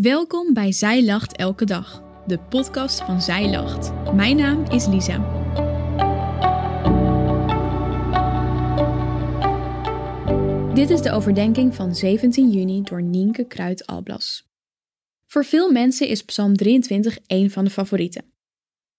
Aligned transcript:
Welkom 0.00 0.54
bij 0.54 0.72
Zij 0.72 1.04
Lacht 1.04 1.36
Elke 1.36 1.64
Dag, 1.64 2.02
de 2.26 2.38
podcast 2.38 3.00
van 3.00 3.22
Zij 3.22 3.50
Lacht. 3.50 4.14
Mijn 4.14 4.36
naam 4.36 4.64
is 4.64 4.86
Lisa. 4.86 5.16
Dit 10.74 10.90
is 10.90 11.02
de 11.02 11.10
overdenking 11.12 11.74
van 11.74 11.94
17 11.94 12.50
juni 12.50 12.82
door 12.82 13.02
Nienke 13.02 13.46
Kruid-Alblas. 13.46 14.46
Voor 15.26 15.44
veel 15.44 15.72
mensen 15.72 16.08
is 16.08 16.24
Psalm 16.24 16.56
23 16.56 17.18
een 17.26 17.50
van 17.50 17.64
de 17.64 17.70
favorieten. 17.70 18.32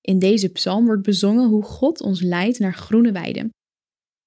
In 0.01 0.19
deze 0.19 0.49
psalm 0.49 0.85
wordt 0.85 1.03
bezongen 1.03 1.47
hoe 1.47 1.63
God 1.63 2.01
ons 2.01 2.21
leidt 2.21 2.59
naar 2.59 2.73
groene 2.73 3.11
weiden. 3.11 3.49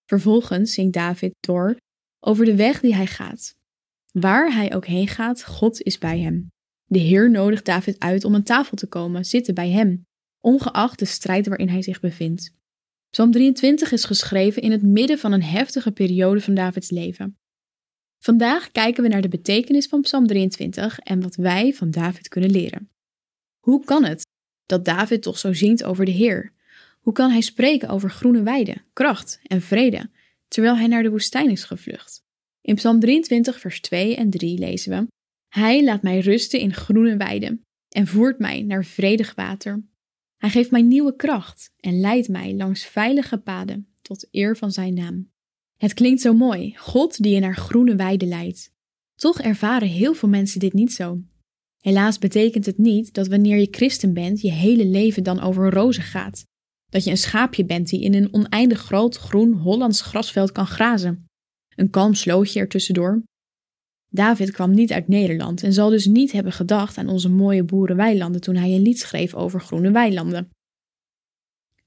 Vervolgens 0.07 0.73
zingt 0.75 0.93
David 0.93 1.33
door 1.41 1.77
over 2.21 2.45
de 2.45 2.57
weg 2.57 2.81
die 2.81 2.95
hij 2.95 3.07
gaat. 3.07 3.55
Waar 4.13 4.55
hij 4.55 4.75
ook 4.75 4.87
heen 4.87 5.09
gaat, 5.09 5.45
God 5.45 5.83
is 5.83 5.99
bij 5.99 6.21
hem. 6.21 6.51
De 6.93 6.99
Heer 6.99 7.31
nodigt 7.31 7.65
David 7.65 7.99
uit 7.99 8.25
om 8.25 8.35
aan 8.35 8.43
tafel 8.43 8.77
te 8.77 8.87
komen, 8.87 9.25
zitten 9.25 9.55
bij 9.55 9.71
hem, 9.71 10.07
ongeacht 10.41 10.99
de 10.99 11.05
strijd 11.05 11.47
waarin 11.47 11.69
hij 11.69 11.83
zich 11.83 12.01
bevindt. 12.01 12.55
Psalm 13.11 13.31
23 13.31 13.93
is 13.93 14.05
geschreven 14.05 14.63
in 14.63 14.71
het 14.71 14.83
midden 14.83 15.19
van 15.19 15.33
een 15.33 15.43
heftige 15.43 15.93
periode 15.93 16.41
van 16.41 16.55
Davids 16.55 16.91
leven. 16.91 17.39
Vandaag 18.19 18.71
kijken 18.71 19.03
we 19.03 19.09
naar 19.09 19.21
de 19.21 19.29
betekenis 19.29 19.87
van 19.87 20.01
Psalm 20.01 20.27
23 20.27 20.99
en 20.99 21.21
wat 21.21 21.37
wij 21.37 21.75
van 21.75 21.91
David 21.91 22.29
kunnen 22.29 22.51
leren. 22.51 22.91
Hoe 23.59 23.85
kan 23.85 24.05
het 24.05 24.27
dat 24.67 24.85
David 24.85 25.23
toch 25.23 25.39
zo 25.39 25.53
zingt 25.53 25.85
over 25.85 26.05
de 26.05 26.11
Heer? 26.11 26.53
Hoe 27.01 27.13
kan 27.13 27.31
hij 27.31 27.41
spreken 27.41 27.89
over 27.89 28.11
groene 28.11 28.43
weiden, 28.43 28.85
kracht 28.93 29.41
en 29.43 29.63
vrede, 29.63 30.11
terwijl 30.49 30.77
hij 30.77 30.87
naar 30.87 31.03
de 31.03 31.11
woestijn 31.11 31.51
is 31.51 31.65
gevlucht? 31.65 32.23
In 32.61 32.75
Psalm 32.75 33.01
23, 33.01 33.61
vers 33.61 33.81
2 33.81 34.17
en 34.17 34.31
3 34.31 34.59
lezen 34.59 34.91
we: 34.91 35.19
Hij 35.51 35.85
laat 35.85 36.03
mij 36.03 36.19
rusten 36.19 36.61
in 36.61 36.75
groene 36.75 37.17
weiden 37.17 37.65
en 37.89 38.07
voert 38.07 38.39
mij 38.39 38.63
naar 38.63 38.85
vredig 38.85 39.35
water. 39.35 39.85
Hij 40.37 40.51
geeft 40.51 40.71
mij 40.71 40.83
nieuwe 40.83 41.17
kracht 41.17 41.73
en 41.77 42.01
leidt 42.01 42.29
mij 42.29 42.55
langs 42.55 42.85
veilige 42.85 43.39
paden 43.39 43.89
tot 44.03 44.29
eer 44.31 44.57
van 44.57 44.73
zijn 44.73 44.95
naam. 44.95 45.31
Het 45.77 45.95
klinkt 45.95 46.21
zo 46.21 46.35
mooi, 46.35 46.75
God 46.77 47.23
die 47.23 47.35
je 47.35 47.41
naar 47.41 47.57
groene 47.57 47.97
weiden 47.97 48.29
leidt. 48.29 48.73
Toch 49.15 49.41
ervaren 49.41 49.89
heel 49.89 50.15
veel 50.15 50.29
mensen 50.29 50.61
dit 50.61 50.73
niet 50.73 50.93
zo. 50.93 51.21
Helaas 51.81 52.19
betekent 52.19 52.67
het 52.67 52.79
niet 52.79 53.15
dat 53.15 53.29
wanneer 53.29 53.59
je 53.59 53.69
christen 53.71 54.15
bent, 54.15 54.41
je 54.41 54.51
hele 54.51 54.87
leven 54.87 55.23
dan 55.23 55.41
over 55.41 55.73
rozen 55.73 56.03
gaat. 56.03 56.45
Dat 56.89 57.05
je 57.05 57.11
een 57.11 57.17
schaapje 57.17 57.65
bent 57.65 57.89
die 57.89 58.01
in 58.01 58.15
een 58.15 58.35
oneindig 58.35 58.81
groot 58.81 59.17
groen 59.17 59.53
Hollands 59.53 60.01
grasveld 60.01 60.53
kan 60.53 60.67
grazen. 60.67 61.25
Een 61.77 61.91
kalm 61.91 62.15
slootje 62.15 62.61
ertussendoor. 62.61 63.23
David 64.11 64.51
kwam 64.51 64.75
niet 64.75 64.93
uit 64.93 65.09
Nederland 65.09 65.63
en 65.63 65.73
zal 65.73 65.91
dus 65.91 66.07
niet 66.07 66.33
hebben 66.33 66.53
gedacht 66.53 66.99
aan 66.99 67.09
onze 67.09 67.29
mooie 67.29 67.65
boerenweilanden 67.65 68.41
toen 68.41 68.57
hij 68.57 68.75
een 68.75 68.83
lied 68.83 68.99
schreef 68.99 69.35
over 69.35 69.61
groene 69.61 69.91
weilanden. 69.91 70.51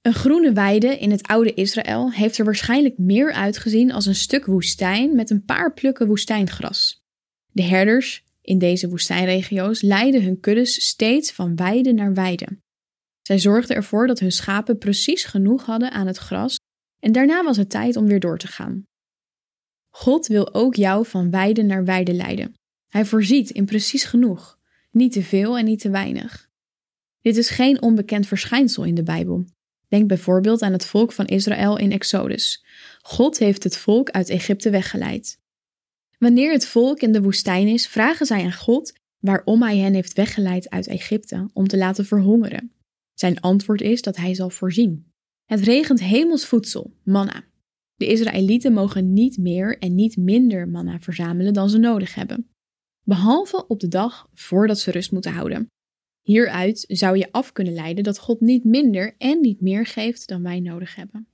Een 0.01 0.13
groene 0.13 0.53
weide 0.53 0.97
in 0.97 1.11
het 1.11 1.27
oude 1.27 1.53
Israël 1.53 2.11
heeft 2.11 2.37
er 2.37 2.45
waarschijnlijk 2.45 2.97
meer 2.97 3.33
uitgezien 3.33 3.91
als 3.91 4.05
een 4.05 4.15
stuk 4.15 4.45
woestijn 4.45 5.15
met 5.15 5.29
een 5.29 5.45
paar 5.45 5.73
plukken 5.73 6.07
woestijngras. 6.07 7.01
De 7.51 7.63
herders 7.63 8.23
in 8.41 8.57
deze 8.57 8.89
woestijnregio's 8.89 9.81
leidden 9.81 10.23
hun 10.23 10.39
kuddes 10.39 10.85
steeds 10.85 11.31
van 11.31 11.55
weide 11.55 11.93
naar 11.93 12.13
weide. 12.13 12.47
Zij 13.21 13.39
zorgden 13.39 13.75
ervoor 13.75 14.07
dat 14.07 14.19
hun 14.19 14.31
schapen 14.31 14.77
precies 14.77 15.23
genoeg 15.23 15.65
hadden 15.65 15.91
aan 15.91 16.07
het 16.07 16.17
gras 16.17 16.59
en 16.99 17.11
daarna 17.11 17.43
was 17.43 17.57
het 17.57 17.69
tijd 17.69 17.95
om 17.95 18.05
weer 18.05 18.19
door 18.19 18.37
te 18.37 18.47
gaan. 18.47 18.83
God 19.95 20.27
wil 20.27 20.53
ook 20.53 20.75
jou 20.75 21.05
van 21.05 21.29
weide 21.29 21.61
naar 21.61 21.85
weide 21.85 22.13
leiden. 22.13 22.53
Hij 22.87 23.05
voorziet 23.05 23.49
in 23.49 23.65
precies 23.65 24.03
genoeg, 24.03 24.59
niet 24.91 25.11
te 25.11 25.23
veel 25.23 25.57
en 25.57 25.65
niet 25.65 25.79
te 25.79 25.89
weinig. 25.89 26.49
Dit 27.21 27.37
is 27.37 27.49
geen 27.49 27.81
onbekend 27.81 28.27
verschijnsel 28.27 28.83
in 28.83 28.95
de 28.95 29.03
Bijbel. 29.03 29.45
Denk 29.87 30.07
bijvoorbeeld 30.07 30.61
aan 30.61 30.71
het 30.71 30.85
volk 30.85 31.11
van 31.11 31.25
Israël 31.25 31.77
in 31.77 31.91
Exodus. 31.91 32.65
God 33.01 33.39
heeft 33.39 33.63
het 33.63 33.77
volk 33.77 34.09
uit 34.09 34.29
Egypte 34.29 34.69
weggeleid. 34.69 35.39
Wanneer 36.17 36.51
het 36.51 36.67
volk 36.67 36.99
in 36.99 37.11
de 37.11 37.21
woestijn 37.21 37.67
is, 37.67 37.87
vragen 37.87 38.25
zij 38.25 38.43
aan 38.43 38.53
God 38.53 38.93
waarom 39.19 39.61
hij 39.61 39.77
hen 39.77 39.93
heeft 39.93 40.13
weggeleid 40.13 40.69
uit 40.69 40.87
Egypte 40.87 41.49
om 41.53 41.67
te 41.67 41.77
laten 41.77 42.05
verhongeren. 42.05 42.71
Zijn 43.13 43.39
antwoord 43.39 43.81
is 43.81 44.01
dat 44.01 44.15
hij 44.15 44.33
zal 44.33 44.49
voorzien. 44.49 45.11
Het 45.45 45.59
regent 45.59 45.99
hemels 45.99 46.45
voedsel, 46.45 46.93
manna. 47.03 47.43
De 47.95 48.07
Israëlieten 48.07 48.73
mogen 48.73 49.13
niet 49.13 49.37
meer 49.37 49.77
en 49.77 49.95
niet 49.95 50.17
minder 50.17 50.67
manna 50.67 50.99
verzamelen 50.99 51.53
dan 51.53 51.69
ze 51.69 51.77
nodig 51.77 52.15
hebben, 52.15 52.47
behalve 53.03 53.67
op 53.67 53.79
de 53.79 53.87
dag 53.87 54.29
voordat 54.33 54.79
ze 54.79 54.91
rust 54.91 55.11
moeten 55.11 55.31
houden. 55.31 55.67
Hieruit 56.21 56.85
zou 56.87 57.17
je 57.17 57.31
af 57.31 57.51
kunnen 57.51 57.73
leiden 57.73 58.03
dat 58.03 58.19
God 58.19 58.39
niet 58.39 58.63
minder 58.63 59.15
en 59.17 59.41
niet 59.41 59.61
meer 59.61 59.85
geeft 59.85 60.27
dan 60.27 60.43
wij 60.43 60.59
nodig 60.59 60.95
hebben. 60.95 61.27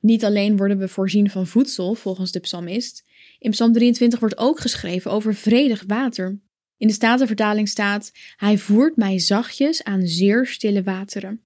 Niet 0.00 0.24
alleen 0.24 0.56
worden 0.56 0.78
we 0.78 0.88
voorzien 0.88 1.30
van 1.30 1.46
voedsel, 1.46 1.94
volgens 1.94 2.32
de 2.32 2.40
psalmist. 2.40 3.04
In 3.38 3.50
Psalm 3.50 3.72
23 3.72 4.20
wordt 4.20 4.38
ook 4.38 4.60
geschreven 4.60 5.10
over 5.10 5.34
vredig 5.34 5.84
water. 5.86 6.40
In 6.76 6.86
de 6.86 6.92
Statenvertaling 6.92 7.68
staat: 7.68 8.12
Hij 8.36 8.58
voert 8.58 8.96
mij 8.96 9.18
zachtjes 9.18 9.84
aan 9.84 10.06
zeer 10.06 10.46
stille 10.46 10.82
wateren. 10.82 11.44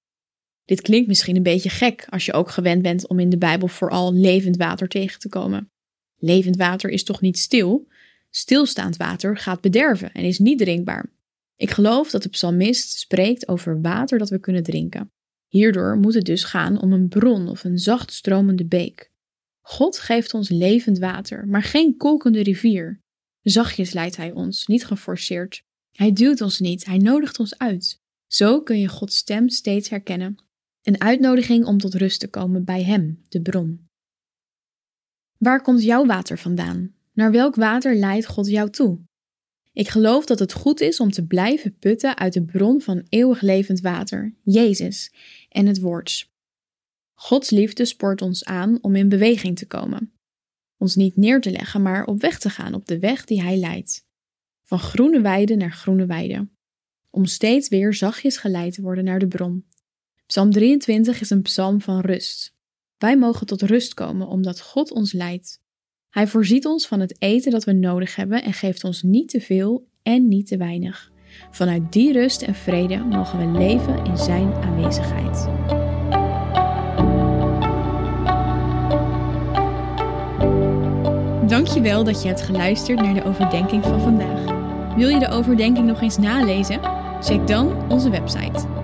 Dit 0.65 0.81
klinkt 0.81 1.09
misschien 1.09 1.37
een 1.37 1.43
beetje 1.43 1.69
gek 1.69 2.07
als 2.09 2.25
je 2.25 2.33
ook 2.33 2.51
gewend 2.51 2.83
bent 2.83 3.09
om 3.09 3.19
in 3.19 3.31
de 3.31 3.39
Bijbel 3.39 3.69
vooral 3.69 4.15
levend 4.15 4.57
water 4.57 4.89
tegen 4.89 5.21
te 5.21 5.29
komen. 5.29 5.71
Levend 6.19 6.57
water 6.57 6.91
is 6.91 7.05
toch 7.05 7.21
niet 7.21 7.39
stil? 7.39 7.89
Stilstaand 8.31 8.97
water 8.97 9.37
gaat 9.37 9.61
bederven 9.61 10.13
en 10.13 10.25
is 10.25 10.39
niet 10.39 10.59
drinkbaar. 10.59 11.13
Ik 11.57 11.71
geloof 11.71 12.11
dat 12.11 12.23
de 12.23 12.29
psalmist 12.29 12.99
spreekt 12.99 13.49
over 13.49 13.81
water 13.81 14.19
dat 14.19 14.31
we 14.31 14.41
kunnen 14.41 14.63
drinken. 14.63 15.11
Hierdoor 15.49 15.97
moet 15.97 16.15
het 16.15 16.25
dus 16.25 16.45
gaan 16.45 16.81
om 16.81 16.93
een 16.93 17.09
bron 17.09 17.49
of 17.49 17.65
een 17.65 17.79
zacht 17.79 18.13
stromende 18.13 18.67
beek. 18.67 19.11
God 19.61 19.99
geeft 19.99 20.35
ons 20.35 20.49
levend 20.49 20.99
water, 20.99 21.47
maar 21.47 21.63
geen 21.63 21.97
kolkende 21.97 22.43
rivier. 22.43 23.01
Zachtjes 23.43 23.93
leidt 23.93 24.17
Hij 24.17 24.33
ons, 24.33 24.67
niet 24.67 24.87
geforceerd. 24.87 25.63
Hij 25.93 26.13
duwt 26.13 26.41
ons 26.41 26.59
niet, 26.59 26.85
Hij 26.85 26.99
nodigt 26.99 27.39
ons 27.39 27.59
uit. 27.59 28.01
Zo 28.27 28.63
kun 28.63 28.81
je 28.81 28.89
Gods 28.89 29.17
stem 29.17 29.49
steeds 29.49 29.89
herkennen 29.89 30.39
een 30.85 31.01
uitnodiging 31.01 31.67
om 31.67 31.79
tot 31.79 31.95
rust 31.95 32.21
te 32.21 32.29
komen 32.29 32.65
bij 32.65 32.83
Hem, 32.83 33.23
de 33.29 33.43
bron. 33.43 33.89
Waar 35.39 35.63
komt 35.63 35.83
jouw 35.83 36.07
water 36.07 36.39
vandaan? 36.39 36.95
Naar 37.13 37.31
welk 37.31 37.55
water 37.55 37.95
leidt 37.95 38.27
God 38.27 38.49
jou 38.49 38.71
toe? 38.71 38.99
Ik 39.73 39.89
geloof 39.89 40.27
dat 40.27 40.39
het 40.39 40.53
goed 40.53 40.81
is 40.81 41.01
om 41.01 41.11
te 41.11 41.27
blijven 41.27 41.79
putten 41.79 42.17
uit 42.17 42.33
de 42.33 42.45
bron 42.45 42.81
van 42.81 43.07
eeuwig 43.09 43.41
levend 43.41 43.81
water, 43.81 44.35
Jezus 44.43 45.13
en 45.49 45.67
het 45.67 45.81
Woord. 45.81 46.33
Gods 47.15 47.51
liefde 47.51 47.85
spoort 47.85 48.23
ons 48.23 48.45
aan 48.45 48.79
om 48.83 48.95
in 48.95 49.09
beweging 49.09 49.59
te 49.59 49.67
komen. 49.67 50.13
Ons 50.77 50.95
niet 50.95 51.17
neer 51.17 51.41
te 51.41 51.51
leggen, 51.51 51.83
maar 51.83 52.05
op 52.05 52.21
weg 52.21 52.39
te 52.39 52.51
gaan 52.51 52.75
op 52.75 52.87
de 52.87 52.99
weg 52.99 53.25
die 53.25 53.43
Hij 53.43 53.57
leidt. 53.57 54.07
Van 54.63 54.79
groene 54.79 55.21
weide 55.21 55.57
naar 55.57 55.73
groene 55.73 56.07
weide. 56.07 56.49
Om 57.11 57.25
steeds 57.25 57.69
weer 57.69 57.95
zachtjes 57.95 58.37
geleid 58.37 58.75
te 58.75 58.83
worden 58.83 59.05
naar 59.05 59.19
de 59.19 59.29
bron. 59.29 59.67
Psalm 60.27 60.51
23 60.51 61.21
is 61.21 61.31
een 61.31 61.43
psalm 61.43 61.81
van 61.81 62.01
rust. 62.01 62.55
Wij 62.99 63.19
mogen 63.19 63.47
tot 63.47 63.63
rust 63.63 63.95
komen 63.95 64.27
omdat 64.27 64.61
God 64.61 64.91
ons 64.91 65.13
leidt. 65.13 65.61
Hij 66.11 66.27
voorziet 66.27 66.67
ons 66.67 66.87
van 66.87 67.01
het 67.01 67.17
eten 67.19 67.51
dat 67.51 67.65
we 67.65 67.73
nodig 67.73 68.17
hebben 68.17 68.43
en 68.43 68.53
geeft 68.53 68.85
ons 68.85 69.03
niet 69.03 69.29
te 69.29 69.41
veel 69.41 69.89
en 70.03 70.29
niet 70.29 70.47
te 70.47 70.57
weinig. 70.57 71.13
Vanuit 71.51 71.93
die 71.93 72.13
rust 72.13 72.43
en 72.43 72.55
vrede 72.55 72.99
mogen 72.99 73.39
we 73.39 73.59
leven 73.59 74.05
in 74.05 74.17
Zijn 74.17 74.53
aanwezigheid. 74.53 75.49
Dankjewel 81.49 82.05
dat 82.05 82.23
je 82.23 82.29
hebt 82.29 82.43
geluisterd 82.43 83.01
naar 83.01 83.15
de 83.15 83.25
overdenking 83.25 83.85
van 83.85 84.01
vandaag. 84.01 84.45
Wil 84.97 85.09
je 85.09 85.19
de 85.19 85.29
overdenking 85.29 85.87
nog 85.87 86.01
eens 86.01 86.19
nalezen? 86.19 86.81
Check 87.21 87.47
dan 87.47 87.91
onze 87.91 88.11
website 88.11 88.84